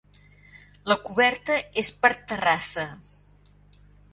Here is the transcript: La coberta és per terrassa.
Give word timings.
La 0.91 0.95
coberta 1.09 1.59
és 1.83 1.91
per 2.07 2.11
terrassa. 2.33 2.87